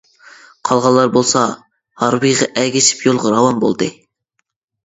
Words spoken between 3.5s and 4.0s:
بولدى.